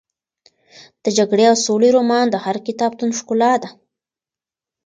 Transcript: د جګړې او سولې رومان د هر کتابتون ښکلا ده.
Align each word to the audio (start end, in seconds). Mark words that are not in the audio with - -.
د 1.03 1.05
جګړې 1.17 1.43
او 1.51 1.55
سولې 1.65 1.89
رومان 1.95 2.25
د 2.29 2.35
هر 2.45 2.55
کتابتون 2.67 3.09
ښکلا 3.19 3.53
ده. 3.63 3.69